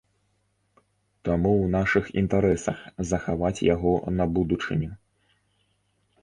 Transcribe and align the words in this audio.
Таму 1.27 1.51
ў 1.57 1.67
нашых 1.75 2.09
інтарэсах 2.21 2.79
захаваць 3.11 3.65
яго 3.75 3.93
на 4.17 4.29
будучыню. 4.39 4.91